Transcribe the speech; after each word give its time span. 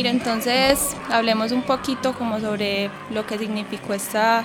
entonces 0.00 0.96
hablemos 1.10 1.52
un 1.52 1.62
poquito 1.62 2.14
como 2.14 2.40
sobre 2.40 2.90
lo 3.10 3.26
que 3.26 3.38
significó 3.38 3.94
esta, 3.94 4.44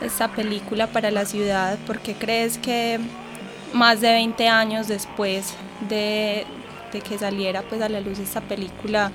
esta 0.00 0.28
película 0.28 0.86
para 0.86 1.10
la 1.10 1.24
ciudad. 1.24 1.78
¿Por 1.86 1.98
qué 1.98 2.14
crees 2.14 2.58
que 2.58 2.98
más 3.72 4.00
de 4.00 4.12
20 4.12 4.48
años 4.48 4.88
después 4.88 5.54
de, 5.88 6.46
de 6.92 7.00
que 7.00 7.18
saliera 7.18 7.62
pues 7.62 7.82
a 7.82 7.88
la 7.88 8.00
luz 8.00 8.18
esta 8.18 8.40
película 8.40 9.10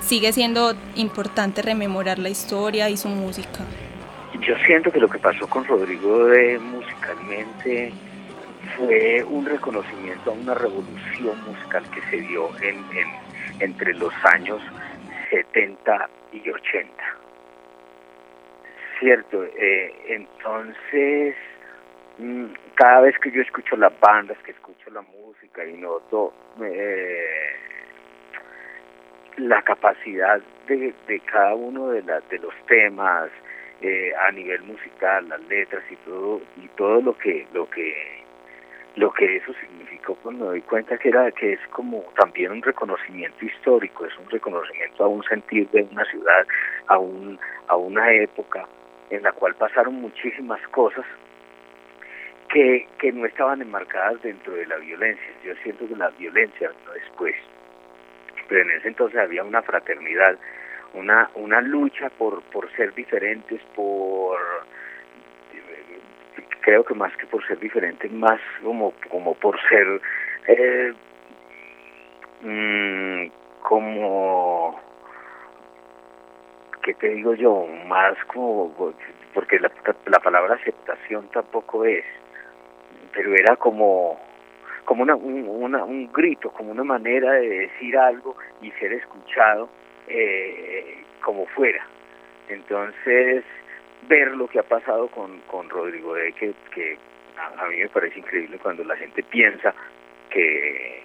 sigue 0.00 0.32
siendo 0.32 0.74
importante 0.94 1.62
rememorar 1.62 2.18
la 2.18 2.28
historia 2.28 2.88
y 2.88 2.96
su 2.96 3.08
música? 3.08 3.64
Yo 4.40 4.54
siento 4.66 4.92
que 4.92 5.00
lo 5.00 5.08
que 5.08 5.18
pasó 5.18 5.46
con 5.48 5.64
Rodrigo 5.64 6.26
de 6.26 6.58
musicalmente 6.58 7.92
fue 8.76 9.24
un 9.24 9.44
reconocimiento 9.44 10.30
a 10.30 10.34
una 10.34 10.54
revolución 10.54 11.36
musical 11.46 11.82
que 11.90 12.00
se 12.10 12.22
dio 12.22 12.48
en, 12.62 12.84
entre 13.60 13.94
los 13.94 14.12
años 14.24 14.60
70 15.30 16.08
y 16.32 16.50
80. 16.50 16.92
Cierto, 18.98 19.44
eh, 19.44 19.94
entonces 20.08 21.34
mm, 22.18 22.46
cada 22.74 23.00
vez 23.00 23.18
que 23.18 23.30
yo 23.30 23.42
escucho 23.42 23.76
las 23.76 23.98
bandas, 24.00 24.36
que 24.44 24.50
escucho 24.50 24.90
la 24.90 25.02
música 25.02 25.64
y 25.64 25.74
noto 25.74 26.32
eh, 26.62 27.56
la 29.38 29.62
capacidad 29.62 30.40
de, 30.66 30.94
cada 31.24 31.54
uno 31.54 31.88
de, 31.88 32.02
de 32.02 32.38
los 32.38 32.54
temas 32.66 33.30
eh, 33.82 34.12
a 34.14 34.30
nivel 34.32 34.62
musical, 34.64 35.28
las 35.28 35.40
letras 35.48 35.82
y 35.90 35.96
todo 35.96 36.42
y 36.58 36.68
todo 36.76 37.00
lo 37.00 37.16
que 37.16 37.46
lo 37.54 37.68
que 37.70 38.22
lo 38.96 39.10
que 39.12 39.36
eso 39.36 39.52
significó 40.00 40.16
pues 40.22 40.36
me 40.36 40.44
doy 40.44 40.60
cuenta 40.62 40.98
que 40.98 41.08
era 41.08 41.30
que 41.32 41.54
es 41.54 41.60
como 41.70 42.02
también 42.16 42.52
un 42.52 42.62
reconocimiento 42.62 43.44
histórico 43.44 44.06
es 44.06 44.16
un 44.18 44.28
reconocimiento 44.30 45.04
a 45.04 45.08
un 45.08 45.22
sentir 45.24 45.68
de 45.70 45.82
una 45.90 46.04
ciudad 46.06 46.46
a 46.86 46.98
un 46.98 47.38
a 47.68 47.76
una 47.76 48.12
época 48.12 48.66
en 49.10 49.22
la 49.22 49.32
cual 49.32 49.54
pasaron 49.54 49.94
muchísimas 49.94 50.60
cosas 50.68 51.04
que, 52.48 52.86
que 52.98 53.12
no 53.12 53.26
estaban 53.26 53.62
enmarcadas 53.62 54.20
dentro 54.22 54.54
de 54.54 54.66
la 54.66 54.76
violencia. 54.76 55.28
Yo 55.44 55.54
siento 55.62 55.86
que 55.86 55.96
la 55.96 56.10
violencia 56.10 56.68
vino 56.68 56.92
después 56.92 57.34
pero 58.48 58.62
en 58.62 58.70
ese 58.70 58.88
entonces 58.88 59.18
había 59.18 59.44
una 59.44 59.62
fraternidad 59.62 60.36
una 60.94 61.30
una 61.34 61.60
lucha 61.60 62.10
por 62.10 62.42
por 62.50 62.70
ser 62.72 62.94
diferentes 62.94 63.60
por 63.76 64.38
creo 66.60 66.84
que 66.84 66.94
más 66.94 67.14
que 67.16 67.26
por 67.26 67.46
ser 67.46 67.58
diferentes 67.58 68.10
más 68.12 68.40
como 68.62 68.92
como 69.08 69.34
por 69.34 69.58
ser 69.68 70.00
eh, 70.46 70.92
mm, 72.42 73.26
como 73.62 74.80
qué 76.82 76.94
te 76.94 77.08
digo 77.08 77.34
yo 77.34 77.66
más 77.86 78.16
como 78.26 78.74
porque 79.34 79.58
la, 79.60 79.70
la 80.06 80.18
palabra 80.18 80.54
aceptación 80.54 81.28
tampoco 81.32 81.84
es 81.84 82.04
pero 83.12 83.34
era 83.34 83.56
como 83.56 84.18
como 84.90 85.04
una, 85.04 85.14
una, 85.14 85.84
un 85.84 86.10
grito, 86.12 86.50
como 86.50 86.72
una 86.72 86.82
manera 86.82 87.34
de 87.34 87.48
decir 87.48 87.96
algo 87.96 88.36
y 88.60 88.72
ser 88.72 88.92
escuchado 88.92 89.68
eh, 90.08 91.04
como 91.22 91.46
fuera. 91.46 91.86
Entonces, 92.48 93.44
ver 94.10 94.36
lo 94.36 94.48
que 94.48 94.58
ha 94.58 94.64
pasado 94.64 95.06
con, 95.08 95.38
con 95.46 95.70
Rodrigo 95.70 96.14
de 96.14 96.32
que, 96.32 96.98
a, 97.38 97.66
mí 97.68 97.76
me 97.76 97.88
parece 97.88 98.18
increíble 98.18 98.58
cuando 98.58 98.82
la 98.82 98.96
gente 98.96 99.22
piensa 99.22 99.72
que, 100.28 101.00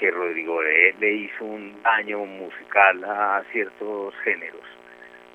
que 0.00 0.10
Rodrigo 0.10 0.62
de 0.62 0.94
le 0.98 1.12
hizo 1.12 1.44
un 1.44 1.82
daño 1.82 2.24
musical 2.24 3.04
a 3.04 3.44
ciertos 3.52 4.14
géneros. 4.24 4.62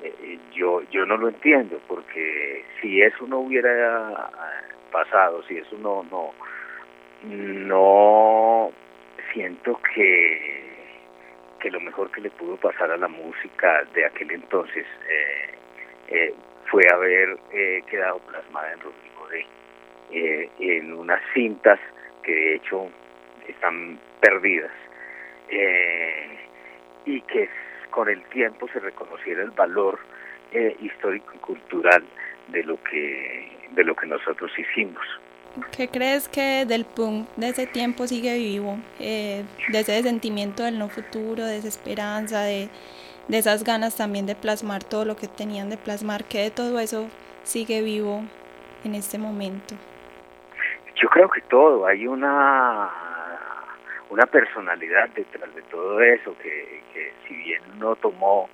Eh, 0.02 0.14
eh, 0.24 0.40
yo, 0.54 0.82
yo 0.90 1.06
no 1.06 1.16
lo 1.16 1.30
entiendo, 1.30 1.80
porque 1.88 2.66
si 2.82 3.02
eso 3.02 3.28
no 3.28 3.40
hubiera 3.40 4.30
pasado, 4.92 5.44
si 5.44 5.58
eso 5.58 5.78
no, 5.78 6.04
no, 6.10 6.34
no 7.24 8.72
siento 9.32 9.80
que 9.94 10.68
que 11.60 11.70
lo 11.70 11.82
mejor 11.82 12.10
que 12.12 12.22
le 12.22 12.30
pudo 12.32 12.56
pasar 12.56 12.90
a 12.90 12.96
la 12.96 13.10
música 13.10 13.84
de 13.94 14.06
aquel 14.06 14.32
entonces 14.32 14.86
eh, 15.10 15.50
eh, 16.08 16.34
fue 16.72 16.84
haber 16.94 17.38
eh, 17.52 17.82
quedado 17.90 18.20
plasmada 18.20 18.74
en 18.74 18.80
Rodrigo 18.80 19.28
D 19.30 20.50
en 20.60 20.94
unas 20.94 21.22
cintas 21.34 21.80
que 22.24 22.34
de 22.34 22.56
hecho 22.56 22.90
están 23.48 24.00
perdidas 24.20 24.72
y 27.06 27.22
que 27.22 27.48
con 27.92 28.10
el 28.10 28.24
tiempo 28.30 28.68
se 28.74 28.80
reconociera 28.80 29.44
el 29.44 29.52
valor 29.52 30.00
histórico 30.82 31.32
y 31.36 31.38
cultural 31.38 32.04
de 32.48 32.64
lo 32.64 32.82
que 32.84 33.52
de 33.72 33.84
lo 33.84 33.96
que 33.96 34.08
nosotros 34.08 34.52
hicimos. 34.58 35.06
¿Qué 35.76 35.88
crees 35.88 36.30
que 36.30 36.66
del 36.66 36.86
punk 36.86 37.28
de 37.36 37.50
ese 37.50 37.68
tiempo 37.68 38.08
sigue 38.08 38.38
vivo? 38.38 38.78
Eh, 39.00 39.44
de 39.70 39.80
ese 39.80 40.02
sentimiento 40.04 40.64
del 40.64 40.78
no 40.78 40.90
futuro, 40.90 41.44
de 41.44 41.58
esa 41.58 41.68
esperanza, 41.68 42.42
de, 42.42 42.70
de 43.30 43.38
esas 43.38 43.64
ganas 43.64 43.96
también 43.96 44.26
de 44.26 44.36
plasmar 44.36 44.84
todo 44.84 45.06
lo 45.06 45.16
que 45.16 45.28
tenían 45.28 45.70
de 45.70 45.78
plasmar, 45.78 46.26
¿qué 46.26 46.40
de 46.40 46.52
todo 46.52 46.80
eso 46.80 47.08
sigue 47.44 47.82
vivo 47.82 48.24
en 48.84 48.96
este 48.96 49.18
momento? 49.18 49.76
Yo 50.96 51.08
creo 51.10 51.30
que 51.30 51.42
todo, 51.42 51.86
hay 51.86 52.08
una 52.08 52.90
una 54.10 54.26
personalidad 54.26 55.08
detrás 55.10 55.54
de 55.54 55.62
todo 55.64 56.02
eso 56.02 56.36
que, 56.42 56.82
que 56.94 57.14
si 57.28 57.36
bien 57.36 57.62
no 57.78 57.96
tomó 57.96 58.50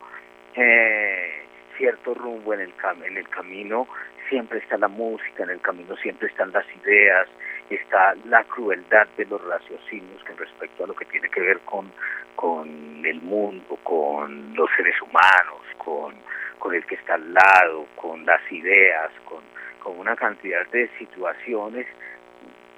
eh, 0.55 1.45
cierto 1.77 2.13
rumbo 2.13 2.53
en 2.53 2.59
el, 2.59 2.73
en 3.05 3.17
el 3.17 3.29
camino, 3.29 3.87
siempre 4.29 4.59
está 4.59 4.77
la 4.77 4.89
música, 4.89 5.43
en 5.43 5.51
el 5.51 5.61
camino 5.61 5.95
siempre 5.97 6.27
están 6.27 6.51
las 6.51 6.65
ideas, 6.83 7.27
está 7.69 8.13
la 8.25 8.43
crueldad 8.43 9.07
de 9.17 9.25
los 9.25 9.43
raciocinios 9.43 10.23
con 10.23 10.37
respecto 10.37 10.83
a 10.83 10.87
lo 10.87 10.93
que 10.93 11.05
tiene 11.05 11.29
que 11.29 11.41
ver 11.41 11.59
con, 11.61 11.91
con 12.35 13.03
el 13.03 13.21
mundo, 13.21 13.77
con 13.83 14.53
los 14.55 14.69
seres 14.75 14.95
humanos, 15.01 15.61
con, 15.77 16.13
con 16.59 16.75
el 16.75 16.85
que 16.85 16.95
está 16.95 17.15
al 17.15 17.33
lado, 17.33 17.87
con 17.95 18.25
las 18.25 18.41
ideas, 18.51 19.11
con, 19.25 19.41
con 19.79 19.97
una 19.97 20.15
cantidad 20.15 20.65
de 20.67 20.89
situaciones 20.99 21.87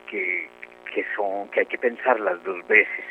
que, 0.10 0.48
que 0.94 1.06
son, 1.16 1.50
que 1.50 1.62
hay 1.62 1.66
que 1.66 1.78
pensarlas 1.78 2.42
dos 2.44 2.66
veces. 2.68 3.06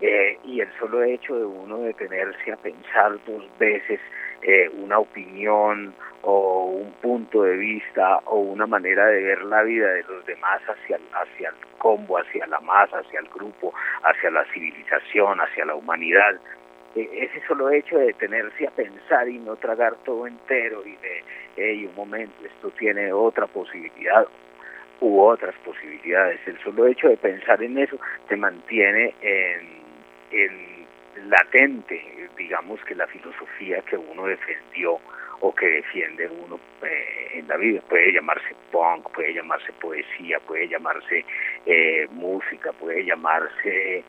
Eh, 0.00 0.36
y 0.44 0.60
el 0.60 0.68
solo 0.78 1.02
hecho 1.04 1.36
de 1.36 1.44
uno 1.44 1.78
detenerse 1.78 2.50
a 2.50 2.56
pensar 2.56 3.18
dos 3.24 3.44
veces 3.58 4.00
eh, 4.42 4.68
una 4.74 4.98
opinión 4.98 5.94
o 6.22 6.64
un 6.66 6.92
punto 7.02 7.42
de 7.42 7.56
vista 7.56 8.18
o 8.26 8.36
una 8.36 8.66
manera 8.66 9.06
de 9.06 9.22
ver 9.22 9.42
la 9.44 9.62
vida 9.62 9.88
de 9.92 10.02
los 10.04 10.24
demás 10.24 10.62
hacia, 10.68 10.98
hacia 11.12 11.48
el 11.48 11.54
combo, 11.78 12.18
hacia 12.18 12.46
la 12.46 12.60
masa, 12.60 12.98
hacia 12.98 13.20
el 13.20 13.28
grupo, 13.28 13.74
hacia 14.02 14.30
la 14.30 14.44
civilización, 14.52 15.40
hacia 15.40 15.64
la 15.64 15.74
humanidad. 15.74 16.38
E, 16.94 17.08
ese 17.24 17.44
solo 17.46 17.70
hecho 17.70 17.98
de 17.98 18.06
detenerse 18.06 18.66
a 18.66 18.70
pensar 18.70 19.28
y 19.28 19.38
no 19.38 19.56
tragar 19.56 19.94
todo 20.04 20.26
entero 20.26 20.82
y 20.86 20.96
de, 20.96 21.24
hey, 21.56 21.86
un 21.86 21.94
momento, 21.96 22.34
esto 22.44 22.70
tiene 22.70 23.12
otra 23.12 23.46
posibilidad 23.46 24.26
u 25.00 25.20
otras 25.20 25.54
posibilidades. 25.64 26.40
El 26.46 26.58
solo 26.60 26.86
hecho 26.86 27.08
de 27.08 27.16
pensar 27.16 27.62
en 27.62 27.78
eso 27.78 27.98
te 28.28 28.36
mantiene 28.36 29.14
en, 29.20 29.82
en 30.30 30.82
latente, 31.28 32.28
digamos 32.36 32.82
que 32.84 32.94
la 32.94 33.06
filosofía 33.08 33.80
que 33.82 33.96
uno 33.96 34.26
defendió 34.26 35.00
o 35.42 35.52
que 35.52 35.66
defiende 35.66 36.28
uno 36.28 36.58
eh, 36.82 37.30
en 37.34 37.48
la 37.48 37.56
vida. 37.56 37.80
Puede 37.88 38.12
llamarse 38.12 38.54
punk, 38.70 39.10
puede 39.10 39.34
llamarse 39.34 39.72
poesía, 39.72 40.38
puede 40.38 40.68
llamarse 40.68 41.24
eh, 41.66 42.06
música, 42.12 42.72
puede 42.72 43.04
llamarse 43.04 44.04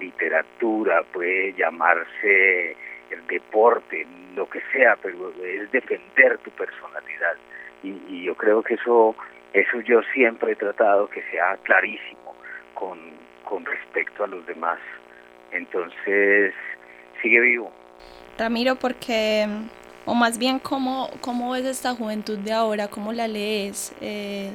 literatura, 0.00 1.02
puede 1.12 1.52
llamarse 1.52 2.74
el 3.10 3.26
deporte, 3.28 4.06
lo 4.34 4.48
que 4.48 4.62
sea, 4.72 4.96
pero 5.02 5.30
es 5.44 5.70
defender 5.72 6.38
tu 6.38 6.50
personalidad. 6.52 7.36
Y, 7.82 7.90
y 8.08 8.24
yo 8.24 8.34
creo 8.34 8.62
que 8.62 8.74
eso, 8.74 9.14
eso 9.52 9.80
yo 9.82 10.00
siempre 10.14 10.52
he 10.52 10.56
tratado 10.56 11.06
que 11.08 11.22
sea 11.30 11.58
clarísimo 11.64 12.34
con, 12.72 12.98
con 13.44 13.66
respecto 13.66 14.24
a 14.24 14.26
los 14.26 14.46
demás. 14.46 14.78
Entonces, 15.50 16.54
sigue 17.20 17.40
vivo. 17.40 17.70
Ramiro, 18.38 18.76
porque 18.76 19.46
o 20.04 20.14
más 20.14 20.38
bien 20.38 20.58
cómo, 20.58 21.08
cómo 21.20 21.52
ves 21.52 21.64
esta 21.64 21.94
juventud 21.94 22.38
de 22.38 22.52
ahora, 22.52 22.88
cómo 22.88 23.12
la 23.12 23.28
lees, 23.28 23.94
eh, 24.00 24.50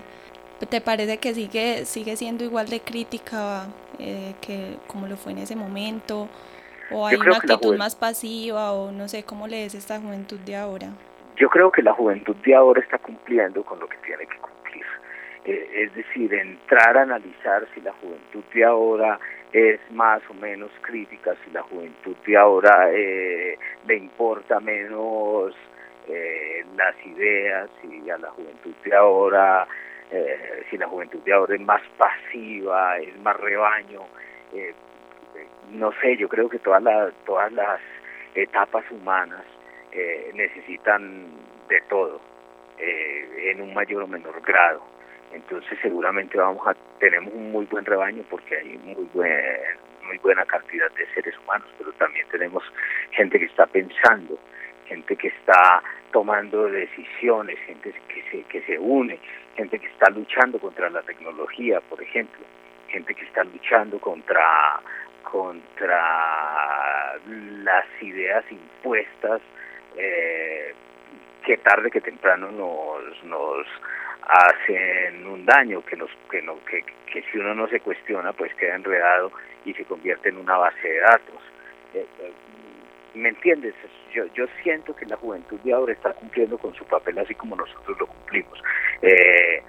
¿te 0.70 0.82
parece 0.82 1.18
que 1.18 1.34
sigue, 1.34 1.86
sigue 1.86 2.16
siendo 2.16 2.44
igual 2.44 2.68
de 2.68 2.80
crítica 2.82 3.68
eh, 4.00 4.34
que 4.42 4.78
como 4.88 5.08
lo 5.08 5.16
fue 5.18 5.32
en 5.32 5.40
ese 5.40 5.56
momento? 5.56 6.28
¿O 6.92 7.06
hay 7.06 7.18
una 7.18 7.36
actitud 7.36 7.78
más 7.78 7.96
pasiva 7.96 8.72
o 8.72 8.92
no 8.92 9.08
sé, 9.08 9.24
cómo 9.24 9.48
lees 9.48 9.76
esta 9.76 10.00
juventud 10.00 10.40
de 10.40 10.56
ahora? 10.56 10.88
Yo 11.36 11.50
creo 11.50 11.72
que 11.72 11.82
la 11.82 11.94
juventud 11.94 12.36
de 12.38 12.56
ahora 12.56 12.82
está 12.82 12.98
cumpliendo 12.98 13.64
con 13.64 13.80
lo 13.80 13.88
que 13.88 13.98
tiene 13.98 14.26
que 14.26 14.38
cumplir. 14.38 14.86
es 15.46 15.94
decir, 15.96 16.34
entrar 16.34 16.98
a 16.98 17.02
analizar 17.04 17.68
si 17.74 17.82
la 17.82 17.94
juventud 17.94 18.44
de 18.54 18.64
ahora 18.64 19.20
es 19.54 19.80
más 19.92 20.22
o 20.30 20.34
menos 20.34 20.72
crítica, 20.82 21.36
si 21.44 21.52
la 21.52 21.64
juventud 21.64 22.16
de 22.26 22.38
ahora 22.38 22.90
le 22.92 23.96
importa 23.96 24.60
menos 24.60 25.56
las 26.76 26.96
ideas, 27.06 27.70
si 27.82 28.10
a 28.10 28.18
la 28.18 28.30
juventud 28.32 28.74
de 28.84 28.96
ahora 28.96 29.68
eh, 30.10 30.64
si 30.70 30.78
la 30.78 30.88
juventud 30.88 31.20
de 31.24 31.34
ahora 31.34 31.56
es 31.56 31.62
más 31.62 31.82
pasiva, 31.98 32.98
es 32.98 33.20
más 33.20 33.36
rebaño, 33.36 34.04
eh, 34.54 34.74
no 35.72 35.92
sé, 36.00 36.16
yo 36.16 36.30
creo 36.30 36.48
que 36.48 36.60
todas 36.60 36.82
las, 36.82 37.14
todas 37.26 37.52
las 37.52 37.82
etapas 38.34 38.86
humanas 38.90 39.44
eh, 39.92 40.32
necesitan 40.34 41.26
de 41.68 41.82
todo, 41.90 42.22
en 42.78 43.60
un 43.60 43.74
mayor 43.74 44.04
o 44.04 44.08
menor 44.08 44.40
grado. 44.42 44.82
Entonces 45.34 45.78
seguramente 45.82 46.38
vamos 46.38 46.66
a 46.68 46.76
tenemos 47.00 47.34
un 47.34 47.52
muy 47.52 47.66
buen 47.66 47.86
rebaño 47.86 48.24
porque 48.30 48.58
hay 48.58 48.78
muy 48.78 49.08
buen, 49.14 49.36
muy 50.06 50.18
buena 50.20 50.46
cantidad 50.46 50.90
de 50.92 51.06
seres 51.14 51.38
humanos, 51.40 51.68
pero 51.78 51.92
también 51.94 52.26
tenemos 52.32 52.64
gente 53.12 53.38
que 53.40 53.46
está 53.46 53.66
pensando, 53.68 54.38
gente 54.88 55.16
que 55.16 55.28
está 55.28 55.84
tomando 56.12 56.66
decisiones, 56.70 57.60
gente 57.66 57.94
que 58.08 58.24
se, 58.32 58.44
que 58.44 58.62
se 58.62 58.80
une, 58.80 59.20
gente 59.56 59.80
que 59.80 59.88
está 59.88 60.10
luchando 60.10 60.60
contra 60.60 60.90
la 60.90 61.02
tecnología, 61.02 61.82
por 61.82 62.02
ejemplo, 62.02 62.46
gente 62.88 63.14
que 63.14 63.26
está 63.26 63.44
luchando 63.44 64.00
contra 64.00 64.80
contra 65.24 67.18
las 67.64 67.86
ideas 68.02 68.46
impuestas 68.50 69.42
eh, 69.98 70.74
que 71.46 71.58
tarde 71.58 71.92
que 71.92 72.00
temprano 72.00 72.50
nos 72.52 73.24
nos 73.26 73.68
hacen 74.24 75.26
un 75.26 75.46
daño 75.46 75.84
que 75.86 75.96
nos 75.96 76.10
que 76.30 76.42
no 76.42 76.58
que, 76.66 76.84
que 77.12 77.24
si 77.32 77.38
uno 77.38 77.54
no 77.56 77.68
se 77.68 77.80
cuestiona 77.80 78.34
pues 78.34 78.54
queda 78.56 78.76
enredado 78.76 79.32
y 79.66 79.74
se 79.74 79.86
convierte 79.86 80.30
en 80.30 80.38
una 80.38 80.58
base 80.58 80.88
de 80.88 81.00
datos 81.00 81.42
eh, 81.94 82.06
eh, 82.20 82.34
¿Me 83.18 83.30
entiendes? 83.30 83.74
Yo, 84.14 84.26
yo 84.36 84.46
siento 84.62 84.96
que 84.96 85.06
la 85.08 85.16
juventud 85.16 85.60
de 85.62 85.74
ahora 85.74 85.92
está 85.92 86.14
cumpliendo 86.14 86.58
con 86.58 86.74
su 86.76 86.86
papel 86.86 87.18
así 87.18 87.34
como 87.34 87.56
nosotros 87.56 87.98
lo 88.00 88.06
cumplimos. 88.06 88.62
Eh, 89.02 89.64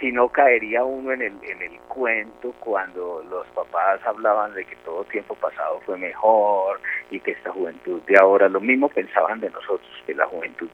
si 0.00 0.12
no 0.12 0.28
caería 0.28 0.84
uno 0.84 1.12
en 1.12 1.22
el, 1.22 1.32
en 1.42 1.62
el 1.62 1.78
cuento 1.88 2.52
cuando 2.60 3.24
los 3.30 3.46
papás 3.48 4.00
hablaban 4.04 4.54
de 4.54 4.64
que 4.64 4.76
todo 4.76 5.04
tiempo 5.04 5.34
pasado 5.36 5.80
fue 5.86 5.96
mejor 5.96 6.80
y 7.10 7.20
que 7.20 7.32
esta 7.32 7.50
juventud 7.52 8.02
de 8.02 8.18
ahora, 8.18 8.48
lo 8.48 8.60
mismo 8.60 8.88
pensaban 8.88 9.40
de 9.40 9.50
nosotros, 9.50 9.90
que 10.06 10.14
la 10.14 10.26
juventud 10.26 10.68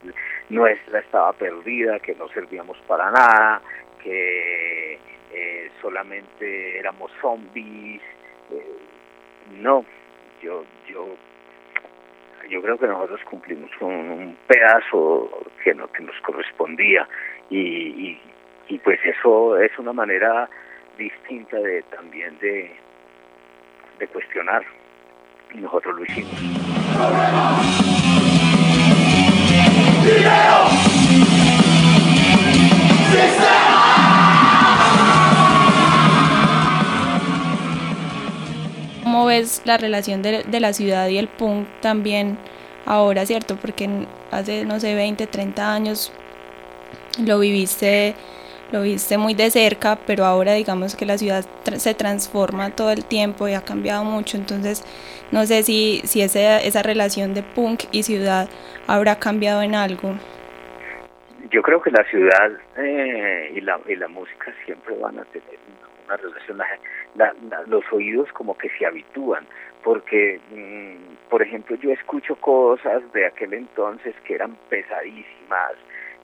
nuestra 0.48 1.00
estaba 1.00 1.32
perdida, 1.32 1.98
que 2.00 2.14
no 2.14 2.28
servíamos 2.28 2.76
para 2.86 3.10
nada, 3.10 3.62
que 4.02 4.98
eh, 5.32 5.70
solamente 5.80 6.78
éramos 6.78 7.10
zombies. 7.20 8.02
Eh, 8.50 8.76
no, 9.60 9.84
yo, 10.42 10.64
yo 10.88 11.06
yo 12.48 12.60
creo 12.60 12.76
que 12.76 12.86
nosotros 12.86 13.20
cumplimos 13.30 13.70
con 13.78 13.88
un 13.88 14.36
pedazo 14.46 15.30
que, 15.64 15.74
no, 15.74 15.90
que 15.90 16.02
nos 16.02 16.18
correspondía 16.20 17.08
y, 17.48 17.58
y, 17.58 18.20
pues 18.78 18.98
eso 19.04 19.58
es 19.58 19.76
una 19.78 19.92
manera 19.92 20.48
distinta 20.96 21.56
de 21.58 21.82
también 21.82 22.38
de, 22.38 22.70
de 23.98 24.08
cuestionar 24.08 24.62
y 25.54 25.58
nosotros 25.58 25.96
lo 25.96 26.04
hicimos. 26.04 26.32
¿Cómo 39.02 39.26
ves 39.26 39.62
la 39.64 39.76
relación 39.76 40.22
de, 40.22 40.42
de, 40.44 40.60
la 40.60 40.72
ciudad 40.72 41.08
y 41.08 41.18
el 41.18 41.28
punk 41.28 41.68
también 41.80 42.38
ahora, 42.86 43.26
cierto? 43.26 43.56
Porque 43.56 43.88
hace, 44.30 44.64
no 44.64 44.80
sé, 44.80 44.94
20, 44.94 45.26
30 45.26 45.74
años 45.74 46.12
lo 47.18 47.38
viviste, 47.38 48.14
lo 48.72 48.82
viste 48.82 49.18
muy 49.18 49.34
de 49.34 49.50
cerca, 49.50 49.98
pero 50.06 50.24
ahora 50.24 50.54
digamos 50.54 50.96
que 50.96 51.04
la 51.04 51.18
ciudad 51.18 51.44
se 51.76 51.94
transforma 51.94 52.70
todo 52.70 52.90
el 52.90 53.04
tiempo 53.04 53.46
y 53.46 53.52
ha 53.52 53.60
cambiado 53.60 54.02
mucho, 54.02 54.38
entonces 54.38 54.82
no 55.30 55.44
sé 55.44 55.62
si, 55.62 56.00
si 56.04 56.22
esa, 56.22 56.58
esa 56.58 56.82
relación 56.82 57.34
de 57.34 57.42
punk 57.42 57.84
y 57.92 58.02
ciudad 58.02 58.48
habrá 58.86 59.18
cambiado 59.18 59.62
en 59.62 59.74
algo. 59.74 60.14
Yo 61.50 61.62
creo 61.62 61.82
que 61.82 61.90
la 61.90 62.02
ciudad 62.04 62.50
eh, 62.78 63.52
y, 63.54 63.60
la, 63.60 63.78
y 63.86 63.94
la 63.96 64.08
música 64.08 64.54
siempre 64.64 64.96
van 64.96 65.18
a 65.18 65.24
tener 65.26 65.58
una 66.06 66.16
relación, 66.16 66.58
los 67.66 67.84
oídos 67.92 68.32
como 68.32 68.56
que 68.56 68.70
se 68.78 68.86
habitúan, 68.86 69.46
porque, 69.84 70.40
mm, 70.50 71.28
por 71.28 71.42
ejemplo, 71.42 71.76
yo 71.76 71.90
escucho 71.90 72.36
cosas 72.36 73.02
de 73.12 73.26
aquel 73.26 73.52
entonces 73.52 74.14
que 74.24 74.34
eran 74.34 74.56
pesadísimas, 74.70 75.72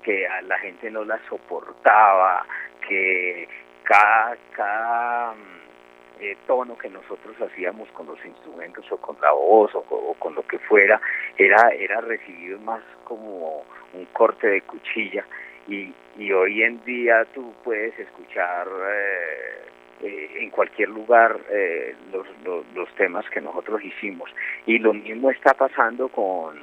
que 0.08 0.26
a 0.26 0.40
la 0.40 0.58
gente 0.60 0.90
no 0.90 1.04
las 1.04 1.20
soportaba, 1.28 2.46
que 2.88 3.46
cada, 3.82 4.38
cada 4.52 5.32
mm, 5.34 6.22
eh, 6.22 6.36
tono 6.46 6.78
que 6.78 6.88
nosotros 6.88 7.36
hacíamos 7.42 7.90
con 7.90 8.06
los 8.06 8.24
instrumentos 8.24 8.90
o 8.90 8.96
con 8.96 9.18
la 9.20 9.32
voz 9.32 9.70
o, 9.74 10.14
con 10.18 10.34
lo 10.34 10.42
que 10.46 10.58
fuera, 10.60 10.98
era, 11.36 11.68
era 11.78 12.00
recibido 12.00 12.58
más 12.60 12.80
como 13.04 13.64
un 13.92 14.06
corte 14.14 14.46
de 14.46 14.62
cuchilla. 14.62 15.26
Y, 15.66 15.92
y 16.16 16.32
hoy 16.32 16.62
en 16.62 16.82
día 16.86 17.26
tú 17.34 17.52
puedes 17.62 17.98
escuchar 17.98 18.66
eh, 18.66 19.62
eh, 20.04 20.30
en 20.40 20.48
cualquier 20.48 20.88
lugar 20.88 21.38
eh, 21.50 21.94
los, 22.10 22.26
los, 22.74 22.88
temas 22.94 23.28
que 23.28 23.42
nosotros 23.42 23.84
hicimos. 23.84 24.30
Y 24.64 24.78
lo 24.78 24.94
mismo 24.94 25.30
está 25.30 25.52
pasando 25.52 26.08
con, 26.08 26.58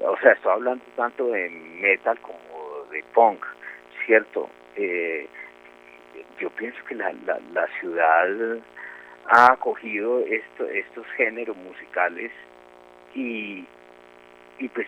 o 0.00 0.16
sea, 0.20 0.32
estoy 0.32 0.52
hablando 0.52 0.84
tanto 0.96 1.28
de 1.28 1.48
metal 1.48 2.18
como 2.18 2.45
de 2.96 3.04
punk, 3.14 3.44
¿cierto? 4.04 4.48
Eh, 4.76 5.26
yo 6.40 6.50
pienso 6.50 6.78
que 6.84 6.94
la, 6.94 7.12
la, 7.26 7.38
la 7.52 7.66
ciudad 7.80 8.58
ha 9.28 9.52
acogido 9.52 10.20
esto, 10.20 10.68
estos 10.68 11.06
géneros 11.16 11.56
musicales 11.56 12.30
y, 13.14 13.64
y 14.58 14.68
pues 14.68 14.86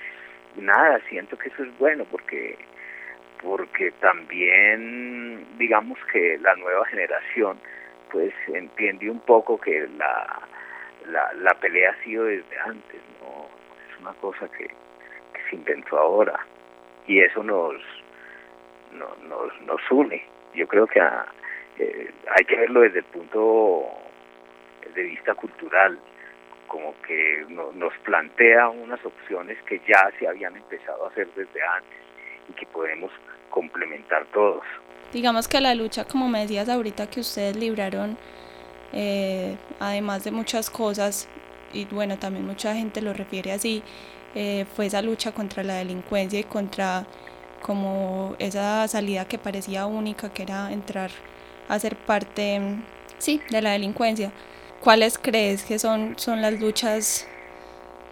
nada, 0.57 1.00
siento 1.09 1.37
que 1.38 1.49
eso 1.49 1.62
es 1.65 1.79
bueno 1.79 2.05
porque 2.11 2.57
porque 3.43 3.93
también 4.00 5.47
digamos 5.59 5.99
que 6.12 6.38
la 6.38 6.57
nueva 6.57 6.85
generación 6.87 7.59
pues 8.11 8.33
entiende 8.49 9.11
un 9.11 9.21
poco 9.21 9.61
que 9.61 9.88
la, 9.97 10.41
la, 11.07 11.33
la 11.35 11.55
pelea 11.55 11.91
ha 11.91 12.05
sido 12.05 12.25
desde 12.25 12.59
antes, 12.65 13.00
no 13.21 13.47
es 13.93 14.00
una 14.00 14.12
cosa 14.15 14.49
que, 14.49 14.69
se 15.49 15.57
inventó 15.57 15.97
ahora 15.97 16.38
y 17.07 17.21
eso 17.21 17.43
nos, 17.43 17.81
nos, 18.92 19.61
nos 19.62 19.80
une. 19.90 20.23
Yo 20.54 20.66
creo 20.66 20.87
que 20.87 21.00
ah, 21.00 21.26
eh, 21.78 22.11
hay 22.37 22.45
que 22.45 22.57
verlo 22.57 22.80
desde 22.80 23.00
el 23.00 23.04
punto 23.04 23.88
de 24.95 25.02
vista 25.02 25.35
cultural, 25.35 25.99
como 26.66 26.95
que 27.02 27.47
nos 27.49 27.92
plantea 28.04 28.68
unas 28.68 29.04
opciones 29.04 29.57
que 29.62 29.80
ya 29.88 30.11
se 30.18 30.26
habían 30.26 30.57
empezado 30.57 31.04
a 31.04 31.09
hacer 31.09 31.28
desde 31.35 31.62
antes 31.62 31.99
y 32.49 32.52
que 32.52 32.66
podemos 32.66 33.11
complementar 33.50 34.26
todos. 34.33 34.64
Digamos 35.12 35.49
que 35.49 35.61
la 35.61 35.75
lucha, 35.75 36.04
como 36.04 36.28
me 36.28 36.40
decías 36.40 36.68
ahorita, 36.68 37.09
que 37.09 37.21
ustedes 37.21 37.57
libraron, 37.57 38.18
eh, 38.92 39.57
además 39.80 40.25
de 40.25 40.30
muchas 40.30 40.68
cosas, 40.68 41.28
y 41.73 41.87
bueno, 41.87 42.18
también 42.18 42.47
mucha 42.47 42.75
gente 42.75 43.00
lo 43.00 43.14
refiere 43.14 43.52
así, 43.52 43.83
eh, 44.35 44.66
fue 44.75 44.87
esa 44.87 45.00
lucha 45.00 45.33
contra 45.33 45.62
la 45.62 45.76
delincuencia 45.76 46.40
y 46.40 46.45
contra 46.45 47.07
como 47.62 48.37
esa 48.38 48.87
salida 48.88 49.27
que 49.27 49.38
parecía 49.38 49.87
única, 49.87 50.33
que 50.33 50.43
era 50.43 50.73
entrar 50.73 51.11
a 51.69 51.79
ser 51.79 51.97
parte, 51.97 52.61
sí, 53.19 53.41
de 53.50 53.62
la 53.62 53.73
delincuencia. 53.73 54.31
¿Cuáles 54.81 55.19
crees 55.19 55.65
que 55.65 55.79
son, 55.79 56.19
son 56.19 56.41
las 56.41 56.61
luchas 56.61 57.29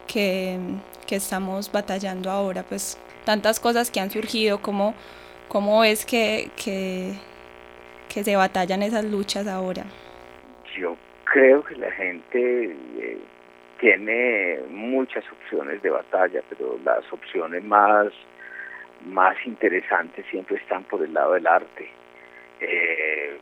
que, 0.07 0.59
que 1.07 1.17
estamos 1.17 1.71
batallando 1.71 2.31
ahora? 2.31 2.65
Pues 2.65 2.99
tantas 3.25 3.61
cosas 3.61 3.91
que 3.91 4.01
han 4.01 4.11
surgido, 4.11 4.61
como 4.61 4.95
cómo 5.49 5.85
es 5.85 6.05
que, 6.05 6.51
que, 6.63 7.13
que 8.13 8.25
se 8.25 8.37
batallan 8.37 8.83
esas 8.83 9.05
luchas 9.05 9.47
ahora? 9.47 9.85
Yo 10.79 10.97
creo 11.25 11.65
que 11.65 11.77
la 11.77 11.91
gente 11.93 12.77
eh, 12.99 13.19
tiene 13.81 14.61
muchas 14.71 15.25
opciones 15.31 15.83
de 15.83 15.91
batalla, 15.91 16.43
pero 16.49 16.79
las 16.85 17.11
opciones 17.13 17.65
más, 17.65 18.09
más 19.05 19.37
interesantes 19.47 20.25
siempre 20.31 20.57
están 20.57 20.85
por 20.85 21.03
el 21.03 21.13
lado 21.13 21.35
del 21.35 21.47
arte. 21.47 21.89
Eh, 22.61 23.39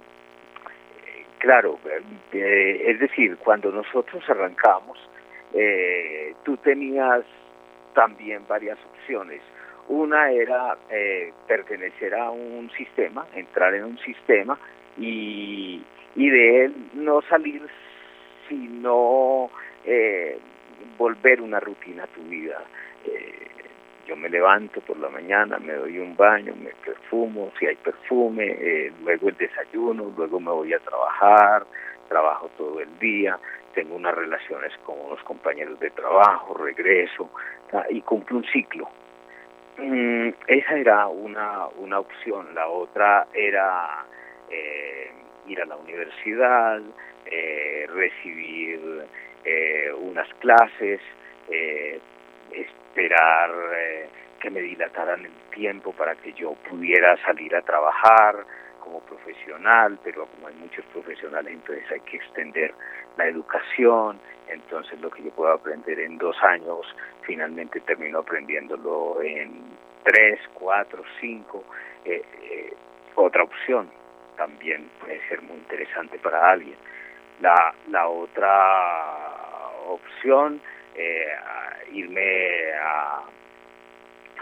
claro, 1.39 1.79
eh, 2.33 2.85
es 2.87 2.99
decir, 2.99 3.37
cuando 3.39 3.71
nosotros 3.71 4.23
arrancamos, 4.29 4.99
tú 6.43 6.57
tenías 6.57 7.25
también 7.95 8.45
varias 8.49 8.79
opciones 8.85 9.41
Una 9.89 10.31
era 10.33 10.77
eh, 10.91 11.33
pertenecer 11.47 12.15
a 12.15 12.31
un 12.31 12.71
sistema, 12.71 13.27
entrar 13.35 13.75
en 13.75 13.85
un 13.85 13.99
sistema 13.99 14.59
y, 14.99 15.83
y 16.17 16.31
de 16.31 16.65
él 16.65 16.75
no 16.95 17.21
salir 17.23 17.63
sino 18.49 19.51
eh, 19.85 20.39
volver 20.97 21.41
una 21.41 21.61
rutina 21.61 22.05
a 22.05 22.07
tu 22.09 22.23
vida. 22.23 22.63
Eh, 23.07 23.49
yo 24.07 24.17
me 24.17 24.29
levanto 24.29 24.81
por 24.83 24.99
la 24.99 25.09
mañana, 25.09 25.59
me 25.59 25.73
doy 25.75 25.99
un 25.99 26.17
baño, 26.17 26.55
me 26.57 26.71
perfumo, 26.85 27.53
si 27.59 27.67
hay 27.67 27.77
perfume, 27.77 28.47
eh, 28.47 28.93
luego 29.03 29.29
el 29.29 29.37
desayuno, 29.37 30.13
luego 30.17 30.41
me 30.41 30.51
voy 30.51 30.73
a 30.73 30.79
trabajar, 30.81 31.67
trabajo 32.09 32.51
todo 32.57 32.81
el 32.81 32.99
día, 32.99 33.39
tengo 33.75 33.97
unas 33.97 34.15
relaciones 34.15 34.73
con 34.85 34.99
unos 35.01 35.23
compañeros 35.25 35.79
de 35.81 35.91
trabajo, 35.91 36.55
regreso 36.55 37.31
y 37.91 38.01
cumplo 38.03 38.39
un 38.39 38.45
ciclo. 38.45 38.89
Mm, 39.79 40.29
esa 40.47 40.77
era 40.77 41.09
una, 41.09 41.67
una 41.79 41.99
opción, 41.99 42.55
la 42.55 42.69
otra 42.69 43.27
era 43.35 44.05
eh, 44.51 45.11
ir 45.49 45.61
a 45.61 45.67
la 45.67 45.77
universidad, 45.77 46.81
eh, 47.27 47.87
recibir 47.93 49.05
eh, 49.45 49.93
unas 49.99 50.29
clases, 50.35 51.01
eh, 51.51 52.01
esperar 52.61 53.51
eh, 53.77 54.09
que 54.41 54.51
me 54.51 54.61
dilataran 54.61 55.25
el 55.25 55.33
tiempo 55.55 55.93
para 55.93 56.15
que 56.17 56.33
yo 56.35 56.55
pudiera 56.69 57.17
salir 57.25 57.55
a 57.57 57.63
trabajar 57.63 58.45
como 58.81 59.01
profesional, 59.01 59.99
pero 60.05 60.27
como 60.27 60.49
hay 60.49 60.55
muchos 60.57 60.85
profesionales, 60.87 61.55
entonces 61.55 61.91
hay 61.91 62.01
que 62.01 62.17
extender 62.19 62.75
la 63.17 63.27
educación, 63.27 64.21
entonces 64.49 65.01
lo 65.01 65.11
que 65.11 65.23
yo 65.23 65.31
puedo 65.31 65.53
aprender 65.53 65.99
en 66.01 66.19
dos 66.19 66.37
años, 66.43 66.87
finalmente 67.23 67.81
termino 67.81 68.19
aprendiéndolo 68.19 69.23
en 69.23 69.63
tres, 70.05 70.39
cuatro, 70.53 71.03
cinco. 71.21 71.65
Eh, 72.05 72.23
eh, 72.43 72.75
otra 73.15 73.45
opción 73.45 73.91
también 74.37 74.91
puede 75.01 75.27
ser 75.29 75.41
muy 75.43 75.57
interesante 75.57 76.19
para 76.19 76.51
alguien. 76.51 76.77
La, 77.41 77.75
la 77.89 78.09
otra 78.09 79.71
opción, 79.87 80.61
eh, 80.95 81.27
irme 81.93 82.73
a 82.75 83.23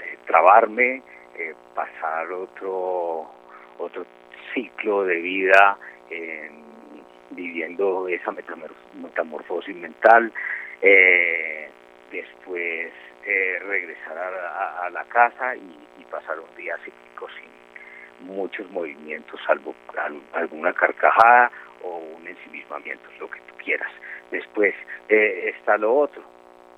eh, 0.03 0.19
trabarme, 0.27 1.03
eh, 1.37 1.55
pasar 1.75 2.31
otro, 2.33 3.31
otro 3.79 4.07
ciclo 4.55 5.05
de 5.05 5.17
vida 5.17 5.79
en, 6.11 6.63
viviendo 7.31 8.09
esa 8.09 8.33
metamorfosis 8.95 9.77
mental, 9.77 10.33
eh, 10.81 11.71
después 12.11 12.93
regresar 13.65 14.19
a, 14.19 14.85
a, 14.85 14.91
la 14.91 15.05
casa 15.05 15.55
y, 15.55 15.79
y, 16.01 16.05
pasar 16.11 16.41
un 16.41 16.57
día 16.57 16.77
cíclico 16.79 17.29
sin 17.39 18.27
muchos 18.27 18.71
movimientos, 18.71 19.41
salvo 19.47 19.75
alguna 20.33 20.73
carcajada 20.73 21.51
o 21.83 21.99
un 21.99 22.27
ensimismamiento, 22.27 23.09
lo 23.19 23.31
que 23.31 23.41
tú 23.41 23.55
quieras. 23.63 23.91
Después 24.31 24.75
eh, 25.09 25.53
está 25.57 25.77
lo 25.77 25.95
otro, 25.95 26.23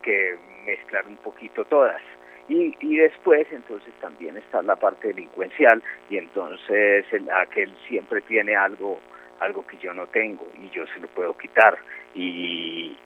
que 0.02 0.36
mezclar 0.64 1.06
un 1.06 1.16
poquito 1.16 1.64
todas. 1.64 2.00
Y, 2.48 2.76
y 2.80 2.96
después 2.96 3.46
entonces 3.50 3.92
también 4.00 4.36
está 4.36 4.62
la 4.62 4.76
parte 4.76 5.08
delincuencial 5.08 5.82
y 6.10 6.18
entonces 6.18 7.06
el, 7.10 7.30
aquel 7.30 7.74
siempre 7.88 8.20
tiene 8.20 8.54
algo 8.54 9.00
algo 9.40 9.66
que 9.66 9.78
yo 9.78 9.94
no 9.94 10.06
tengo 10.08 10.46
y 10.62 10.68
yo 10.70 10.86
se 10.88 11.00
lo 11.00 11.08
puedo 11.08 11.36
quitar 11.36 11.78
y, 12.14 12.96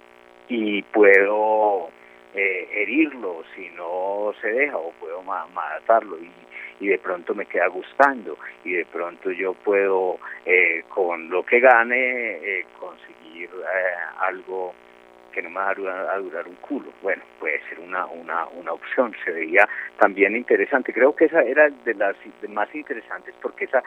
y 0.49 0.83
puedo 0.83 1.89
eh, 2.35 2.69
herirlo 2.73 3.45
si 3.55 3.71
no 3.71 4.33
se 4.41 4.49
deja 4.49 4.77
o 4.77 4.91
puedo 4.93 5.23
ma 5.23 5.47
matarlo 5.55 6.19
y, 6.19 6.31
y 6.81 6.89
de 6.89 6.99
pronto 6.99 7.35
me 7.35 7.47
queda 7.47 7.69
gustando 7.69 8.37
y 8.65 8.73
de 8.73 8.85
pronto 8.87 9.31
yo 9.31 9.55
puedo 9.55 10.19
eh, 10.45 10.85
con 10.89 11.29
lo 11.31 11.45
que 11.45 11.61
gane 11.61 12.37
eh, 12.43 12.67
conseguir 12.79 13.51
eh, 13.51 13.95
algo 14.21 14.75
que 15.33 15.43
no 15.43 15.51
me 15.51 15.57
va 15.57 15.71
a 15.71 16.19
durar, 16.19 16.47
un 16.47 16.57
culo. 16.57 16.93
Bueno, 17.03 17.23
puede 17.39 17.61
ser 17.69 17.81
una, 17.81 18.07
una, 18.07 18.47
una 18.49 18.73
opción, 18.73 19.15
se 19.25 19.31
veía 19.31 19.69
también 19.99 20.37
interesante. 20.37 20.93
Creo 20.93 21.15
que 21.15 21.27
esa 21.27 21.43
era 21.43 21.69
de 21.69 21.95
las 21.95 22.17
más 22.49 22.75
interesantes 22.75 23.35
porque 23.41 23.67
esa 23.67 23.83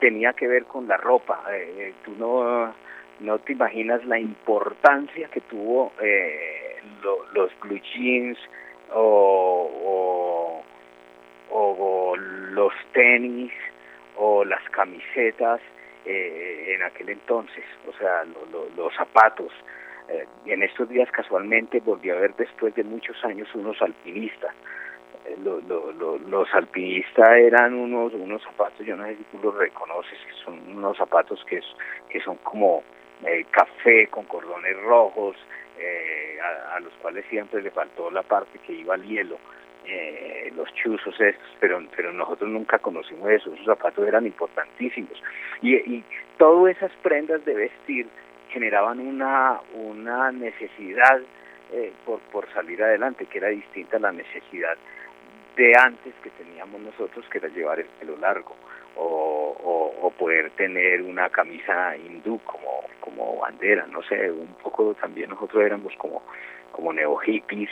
tenía 0.00 0.32
que 0.32 0.48
ver 0.48 0.64
con 0.64 0.88
la 0.88 0.96
ropa. 0.96 1.42
Eh, 1.52 1.92
tú 2.04 2.12
no, 2.18 2.74
no 3.20 3.38
te 3.38 3.52
imaginas 3.52 4.04
la 4.06 4.18
importancia 4.18 5.28
que 5.28 5.40
tuvo 5.42 5.92
eh, 6.00 6.76
lo, 7.02 7.24
los 7.32 7.50
blue 7.60 7.80
jeans 7.94 8.38
o, 8.92 10.62
o, 11.50 12.16
los 12.16 12.72
tenis 12.92 13.52
o 14.16 14.44
las 14.44 14.62
camisetas 14.70 15.60
eh, 16.04 16.74
en 16.74 16.82
aquel 16.82 17.10
entonces, 17.10 17.64
o 17.88 17.92
sea, 17.96 18.24
lo, 18.24 18.68
los 18.76 18.94
zapatos. 18.94 19.52
Eh, 20.10 20.26
en 20.46 20.62
estos 20.62 20.88
días 20.88 21.08
casualmente 21.12 21.80
volví 21.80 22.10
a 22.10 22.16
ver 22.16 22.34
después 22.34 22.74
de 22.74 22.82
muchos 22.82 23.16
años 23.24 23.48
unos 23.54 23.80
alpinistas. 23.80 24.52
Eh, 25.24 25.36
lo, 25.44 25.60
lo, 25.60 25.92
lo, 25.92 26.18
los 26.18 26.52
alpinistas 26.52 27.28
eran 27.30 27.74
unos 27.74 28.12
unos 28.14 28.42
zapatos, 28.42 28.84
yo 28.84 28.96
no 28.96 29.04
sé 29.06 29.16
si 29.16 29.24
tú 29.24 29.38
los 29.42 29.54
reconoces, 29.54 30.18
que 30.26 30.44
son 30.44 30.58
unos 30.76 30.96
zapatos 30.96 31.44
que, 31.44 31.60
que 32.08 32.20
son 32.20 32.36
como 32.38 32.82
eh, 33.24 33.44
café 33.50 34.08
con 34.08 34.24
cordones 34.24 34.76
rojos, 34.82 35.36
eh, 35.78 36.38
a, 36.42 36.76
a, 36.76 36.80
los 36.80 36.92
cuales 36.94 37.24
siempre 37.30 37.62
le 37.62 37.70
faltó 37.70 38.10
la 38.10 38.22
parte 38.22 38.58
que 38.66 38.72
iba 38.72 38.94
al 38.94 39.04
hielo, 39.04 39.38
eh, 39.86 40.52
los 40.56 40.72
chuzos 40.74 41.18
estos, 41.20 41.56
pero, 41.60 41.80
pero 41.94 42.12
nosotros 42.12 42.50
nunca 42.50 42.78
conocimos 42.78 43.30
eso, 43.30 43.52
esos 43.52 43.66
zapatos 43.66 44.06
eran 44.06 44.26
importantísimos. 44.26 45.22
Y, 45.62 45.76
y 45.76 46.04
todas 46.38 46.76
esas 46.76 46.92
prendas 47.02 47.44
de 47.44 47.54
vestir 47.54 48.08
generaban 48.52 49.00
una, 49.00 49.60
una 49.74 50.30
necesidad 50.32 51.20
eh, 51.72 51.92
por, 52.04 52.20
por 52.32 52.52
salir 52.52 52.82
adelante, 52.82 53.26
que 53.26 53.38
era 53.38 53.48
distinta 53.48 53.96
a 53.96 54.00
la 54.00 54.12
necesidad 54.12 54.76
de 55.56 55.72
antes 55.78 56.14
que 56.22 56.30
teníamos 56.30 56.80
nosotros, 56.80 57.24
que 57.30 57.38
era 57.38 57.48
llevar 57.48 57.80
el 57.80 57.86
pelo 57.98 58.16
largo 58.16 58.56
o, 58.96 59.96
o, 60.02 60.10
poder 60.18 60.50
tener 60.50 61.02
una 61.02 61.30
camisa 61.30 61.96
hindú 61.96 62.38
como, 62.40 62.84
como 63.00 63.38
bandera, 63.38 63.86
no 63.86 64.02
sé, 64.02 64.30
un 64.30 64.54
poco 64.62 64.94
también 64.94 65.30
nosotros 65.30 65.62
éramos 65.64 65.94
como, 65.96 66.22
como 66.72 66.92
neo 66.92 67.16
hippies 67.16 67.70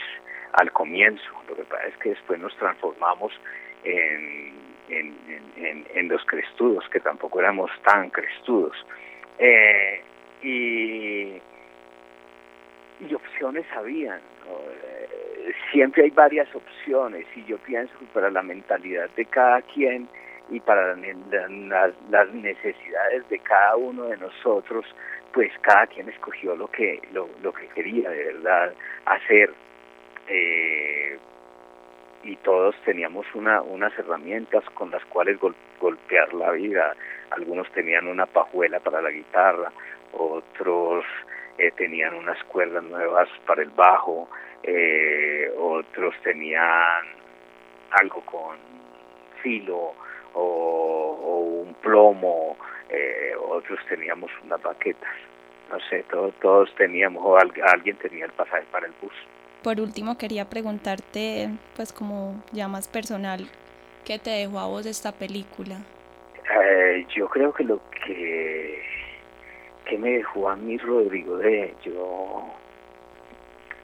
al 0.53 0.71
comienzo, 0.71 1.29
lo 1.47 1.55
que 1.55 1.63
pasa 1.63 1.87
es 1.87 1.97
que 1.97 2.09
después 2.09 2.39
nos 2.39 2.55
transformamos 2.57 3.33
en, 3.83 4.53
en, 4.89 5.15
en, 5.57 5.85
en 5.93 6.07
los 6.07 6.25
crestudos, 6.25 6.87
que 6.89 6.99
tampoco 6.99 7.39
éramos 7.39 7.69
tan 7.83 8.09
crestudos. 8.09 8.75
Eh, 9.37 10.01
y, 10.43 11.41
y 12.99 13.13
opciones 13.13 13.65
habían. 13.75 14.19
¿no? 14.45 14.57
Siempre 15.71 16.03
hay 16.03 16.09
varias 16.09 16.53
opciones 16.55 17.25
y 17.35 17.43
yo 17.45 17.57
pienso 17.59 17.97
que 17.99 18.05
para 18.13 18.29
la 18.29 18.41
mentalidad 18.41 19.09
de 19.15 19.25
cada 19.25 19.61
quien 19.61 20.07
y 20.49 20.59
para 20.59 20.95
las 20.95 22.33
necesidades 22.33 23.27
de 23.29 23.39
cada 23.39 23.75
uno 23.75 24.05
de 24.05 24.17
nosotros, 24.17 24.85
pues 25.33 25.51
cada 25.61 25.85
quien 25.87 26.09
escogió 26.09 26.55
lo 26.55 26.67
que 26.67 27.01
lo, 27.13 27.29
lo 27.43 27.53
que 27.53 27.67
quería 27.67 28.09
de 28.09 28.25
verdad 28.25 28.73
hacer. 29.05 29.53
Eh, 30.27 31.17
y 32.23 32.35
todos 32.37 32.75
teníamos 32.83 33.25
una, 33.33 33.61
unas 33.61 33.97
herramientas 33.97 34.63
con 34.73 34.91
las 34.91 35.03
cuales 35.05 35.39
gol, 35.39 35.55
golpear 35.79 36.33
la 36.33 36.51
vida. 36.51 36.95
Algunos 37.31 37.71
tenían 37.71 38.07
una 38.07 38.25
pajuela 38.25 38.79
para 38.79 39.01
la 39.01 39.11
guitarra, 39.11 39.71
otros 40.13 41.05
eh, 41.57 41.71
tenían 41.71 42.15
unas 42.15 42.41
cuerdas 42.45 42.83
nuevas 42.83 43.27
para 43.45 43.61
el 43.61 43.69
bajo, 43.69 44.29
eh, 44.63 45.51
otros 45.57 46.15
tenían 46.23 47.05
algo 47.91 48.21
con 48.21 48.57
filo 49.41 49.93
o, 50.33 50.41
o 51.21 51.37
un 51.39 51.73
plomo, 51.75 52.57
eh, 52.89 53.33
otros 53.49 53.79
teníamos 53.87 54.31
unas 54.43 54.61
baquetas, 54.61 55.13
no 55.69 55.79
sé, 55.89 56.03
todos, 56.09 56.33
todos 56.41 56.73
teníamos, 56.75 57.23
o 57.25 57.37
al, 57.37 57.51
alguien 57.73 57.97
tenía 57.97 58.25
el 58.25 58.31
pasaje 58.31 58.65
para 58.71 58.87
el 58.87 58.93
bus. 59.01 59.13
Por 59.63 59.79
último, 59.81 60.17
quería 60.17 60.45
preguntarte, 60.45 61.49
pues 61.75 61.91
como 61.91 62.41
ya 62.51 62.67
más 62.67 62.87
personal, 62.87 63.49
¿qué 64.05 64.17
te 64.17 64.29
dejó 64.29 64.59
a 64.59 64.67
vos 64.67 64.85
esta 64.85 65.11
película? 65.11 65.75
Eh, 66.63 67.05
yo 67.15 67.27
creo 67.27 67.53
que 67.53 67.63
lo 67.63 67.79
que 68.05 68.58
que 69.89 69.97
me 69.97 70.11
dejó 70.11 70.49
a 70.49 70.55
mí 70.55 70.77
Rodrigo 70.77 71.37
de 71.37 71.73
yo 71.83 72.43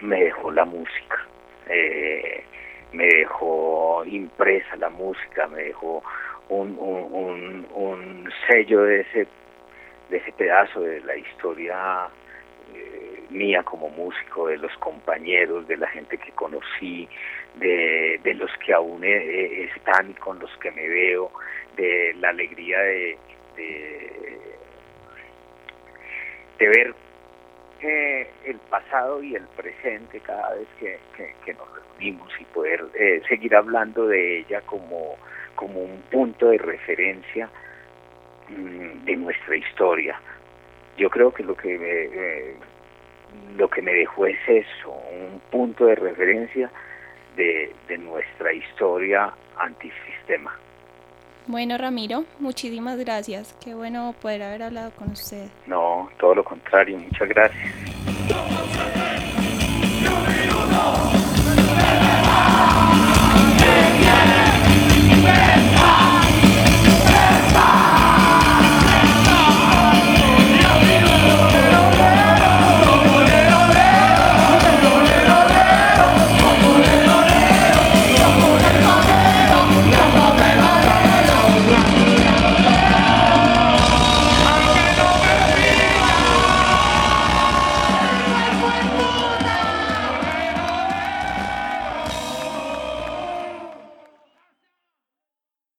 me 0.02 0.26
dejó 0.26 0.52
la 0.52 0.66
música 0.66 1.28
eh, 1.68 2.44
me 2.94 3.06
dejó 3.06 4.04
impresa 4.06 4.76
la 4.76 4.90
música 4.90 5.48
me 5.48 5.64
dejó 5.64 6.04
un, 6.50 6.78
un, 6.78 7.66
un, 7.74 8.30
sello 8.48 8.84
de 8.84 9.02
ese 9.02 9.28
de 10.10 10.18
ese 10.18 10.32
pedazo 10.34 10.82
de 10.82 11.02
la 11.02 11.18
historia 11.18 12.08
eh, 12.76 13.24
mía 13.32 13.64
como 13.64 13.90
músico, 13.90 14.48
de 14.48 14.58
los 14.60 14.72
compañeros, 14.78 15.68
de 15.68 15.78
la 15.78 15.88
gente 15.88 16.20
que 16.20 16.32
conocí, 16.34 17.10
de, 17.56 18.20
los 18.36 18.52
que 18.64 18.74
aún 18.74 19.04
están 19.04 20.12
y 20.12 20.14
con 20.14 20.38
los 20.38 20.52
que 20.58 20.70
me 20.72 20.88
veo, 20.88 21.32
de 21.76 22.14
la 22.20 22.30
alegría 22.30 22.80
de, 22.80 23.18
de, 23.58 24.56
ver 26.60 26.94
eh, 27.82 28.28
el 28.46 28.58
pasado 28.70 29.22
y 29.22 29.36
el 29.36 29.44
presente 29.56 30.20
cada 30.22 30.56
vez 30.56 30.68
que, 30.80 31.54
nos 31.54 31.68
reunimos 31.74 32.32
y 32.40 32.46
poder 32.46 32.84
eh, 32.96 33.22
seguir 33.28 33.56
hablando 33.56 34.08
de 34.08 34.40
ella 34.40 34.62
como, 34.62 35.18
como 35.56 35.82
un 35.82 36.02
punto 36.12 36.50
de 36.50 36.58
referencia 36.58 37.50
mm, 38.50 39.06
de 39.06 39.16
nuestra 39.18 39.56
historia. 39.56 40.20
Yo 40.98 41.10
creo 41.10 41.34
que 41.34 41.44
lo 41.44 41.56
que 41.56 41.78
me, 41.78 43.58
lo 43.58 43.70
que 43.70 43.82
me 43.82 43.94
dejó 43.94 44.26
es 44.26 44.40
eso, 44.48 44.92
un 44.92 45.42
punto 45.52 45.86
de 45.86 45.96
referencia 45.96 46.72
de, 47.36 47.74
de 47.88 47.98
nuestra 47.98 48.54
historia 48.54 49.34
antisistema. 49.58 50.58
Bueno, 51.48 51.78
Ramiro, 51.78 52.26
muchísimas 52.40 52.98
gracias. 52.98 53.56
Qué 53.64 53.76
bueno 53.76 54.16
poder 54.22 54.42
haber 54.44 54.64
hablado 54.64 54.92
con 54.92 55.12
usted. 55.12 55.48
No, 55.68 56.10
todo 56.20 56.36
lo 56.36 56.44
contrario, 56.44 56.98
muchas 56.98 57.30
gracias. 57.30 57.74